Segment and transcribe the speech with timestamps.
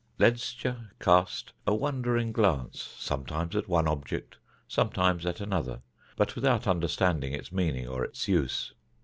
[0.17, 5.83] Ledscha cast a wondering glance sometimes at one object, sometimes at another,
[6.17, 8.73] but without understanding its meaning or its use.